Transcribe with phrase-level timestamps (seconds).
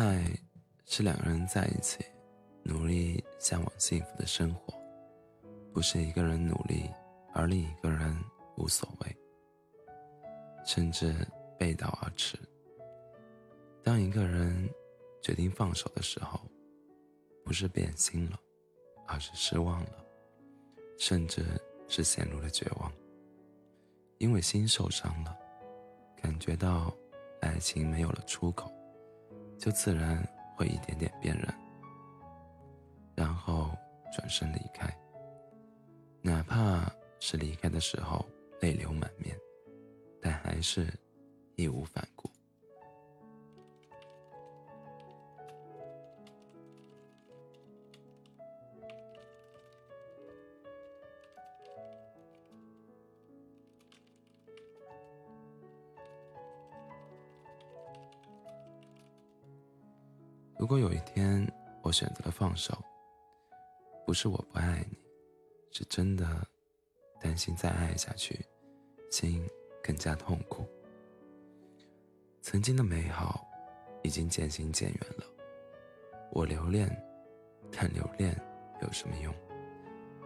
[0.00, 0.24] 爱
[0.86, 2.02] 是两个人在一起，
[2.62, 4.72] 努力向往幸福的生活，
[5.74, 6.88] 不是一个人努力
[7.34, 8.18] 而另一个人
[8.56, 9.16] 无所谓，
[10.64, 11.14] 甚至
[11.58, 12.38] 背道而驰。
[13.82, 14.66] 当一个人
[15.20, 16.40] 决定放手的时候，
[17.44, 18.40] 不是变心了，
[19.06, 20.02] 而是失望了，
[20.96, 21.44] 甚至
[21.88, 22.90] 是陷入了绝望。
[24.16, 25.36] 因为心受伤了，
[26.22, 26.90] 感觉到
[27.42, 28.72] 爱情没有了出口，
[29.60, 31.54] 就自然会一点点变冷，
[33.14, 33.70] 然后
[34.10, 34.88] 转身离开。
[36.22, 38.26] 哪怕是离开的时候
[38.60, 39.38] 泪流满面，
[40.20, 40.88] 但还是
[41.56, 42.19] 义无反顾。
[60.60, 62.76] 如果有一天我选择了放手，
[64.04, 64.98] 不是我不爱你，
[65.70, 66.46] 是真的
[67.18, 68.44] 担心再爱下去，
[69.10, 69.42] 心
[69.82, 70.66] 更加痛苦。
[72.42, 73.48] 曾经的美好
[74.02, 75.24] 已经渐行渐远了，
[76.30, 76.94] 我留恋，
[77.72, 78.38] 但留恋
[78.82, 79.34] 有什么用？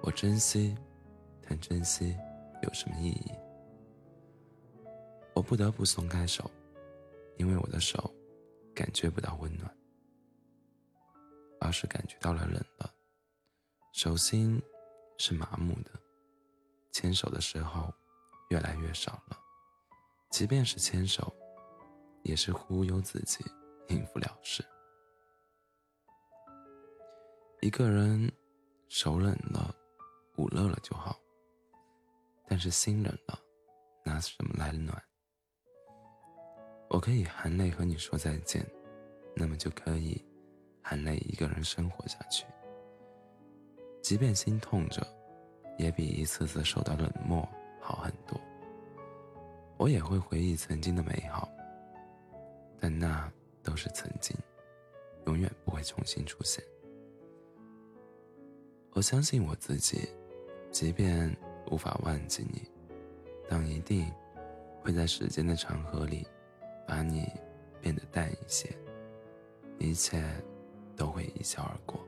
[0.00, 0.76] 我珍惜，
[1.40, 2.16] 但珍惜
[2.62, 3.32] 有什么意义？
[5.34, 6.48] 我不得不松开手，
[7.36, 8.14] 因为我的手
[8.72, 9.68] 感觉不到温暖。
[11.70, 12.92] 是感觉到了冷了，
[13.92, 14.60] 手心
[15.18, 15.90] 是麻木的，
[16.92, 17.92] 牵手的时候
[18.50, 19.38] 越来越少了，
[20.30, 21.32] 即便是牵手，
[22.22, 23.44] 也是忽悠自己
[23.88, 24.64] 应付了事。
[27.60, 28.30] 一个人
[28.88, 29.74] 手冷了，
[30.36, 31.18] 捂热了就好，
[32.48, 33.38] 但是心冷了，
[34.04, 35.02] 拿什么来暖？
[36.88, 38.66] 我可以含泪和你说再见，
[39.36, 40.24] 那么就可以。
[40.82, 42.44] 含泪一个人生活下去，
[44.02, 45.06] 即便心痛着，
[45.78, 47.48] 也比一次次受到冷漠
[47.80, 48.40] 好很多。
[49.76, 51.48] 我也会回忆曾经的美好，
[52.78, 53.30] 但那
[53.62, 54.36] 都是曾经，
[55.26, 56.62] 永远不会重新出现。
[58.92, 60.08] 我相信我自己，
[60.70, 61.34] 即便
[61.70, 62.68] 无法忘记你，
[63.48, 64.10] 但一定
[64.82, 66.26] 会在时间的长河里，
[66.86, 67.26] 把你
[67.80, 68.68] 变得淡一些，
[69.78, 70.22] 一切。
[71.40, 71.98] 一笑而过。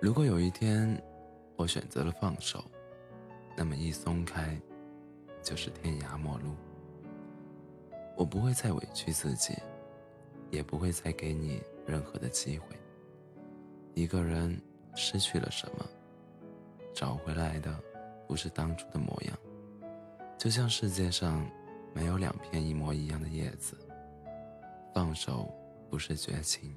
[0.00, 1.00] 如果有一天
[1.56, 2.64] 我选择了放手，
[3.54, 4.58] 那么一松开
[5.42, 6.54] 就是天涯陌路。
[8.16, 9.54] 我不会再委屈自己，
[10.50, 12.68] 也不会再给你任何的机会。
[13.92, 14.58] 一个人
[14.94, 15.86] 失去了什么，
[16.94, 17.78] 找回来的
[18.26, 19.38] 不是当初的模样。
[20.38, 21.46] 就像世界上
[21.92, 23.76] 没有两片一模一样的叶子。
[24.94, 25.52] 放手
[25.94, 26.76] 不是绝情，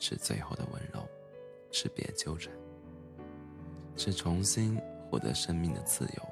[0.00, 1.08] 是最后的温柔，
[1.70, 2.52] 是别纠缠，
[3.96, 4.76] 是重新
[5.08, 6.28] 获得生命的自由。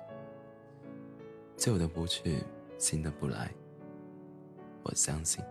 [1.56, 2.42] 旧的不去，
[2.76, 3.54] 新的不来。
[4.82, 5.44] 我相信，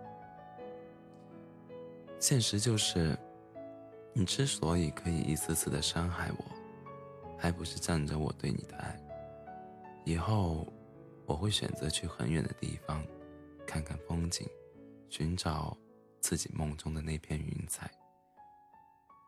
[2.19, 3.17] 现实就是，
[4.11, 6.44] 你之所以可以一次次的伤害我，
[7.38, 9.01] 还不是仗着我对你的爱。
[10.03, 10.67] 以后，
[11.25, 13.01] 我会选择去很远的地方，
[13.66, 14.45] 看看风景。
[15.07, 15.77] 寻找
[16.27, 17.89] 自己梦中的那片云彩。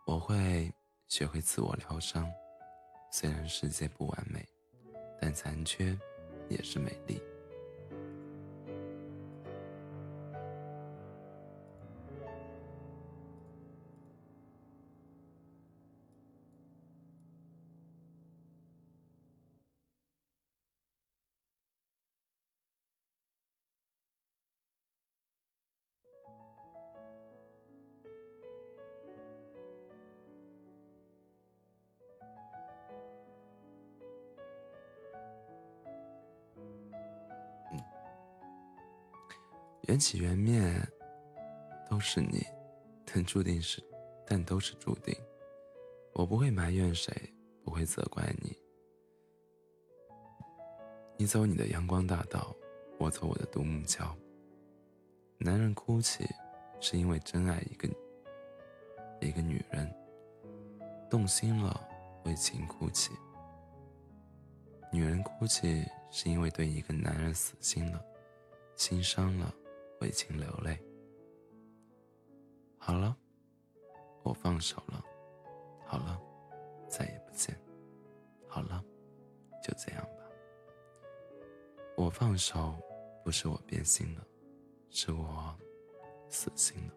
[0.06, 0.70] 我会
[1.08, 2.30] 学会自我疗伤，
[3.10, 4.46] 虽然世界不完美，
[5.18, 5.98] 但残缺
[6.50, 7.22] 也是美丽。
[39.90, 40.62] 缘起缘灭，
[41.90, 42.46] 都是你，
[43.04, 43.84] 但注定是，
[44.24, 45.16] 但都是注定。
[46.14, 47.12] 我不会埋怨谁，
[47.64, 48.56] 不会责怪你。
[51.18, 52.56] 你走你的阳光大道，
[53.00, 54.16] 我走我的独木桥。
[55.40, 56.24] 男人哭泣，
[56.80, 57.90] 是因为真爱一个
[59.22, 59.92] 一个女人，
[61.10, 61.84] 动心了
[62.26, 63.12] 为情哭泣；
[64.94, 68.00] 女人哭泣，是因为对一个男人死心了，
[68.76, 69.52] 心伤了。
[70.02, 70.78] 为情流泪。
[72.78, 73.16] 好了，
[74.24, 75.04] 我放手了。
[75.86, 76.22] 好了，
[76.88, 77.60] 再也不见。
[78.48, 78.84] 好了，
[79.64, 80.24] 就这样吧。
[81.98, 82.76] 我放手，
[83.24, 84.26] 不是我变心了，
[84.90, 85.56] 是我
[86.30, 86.94] 死心了。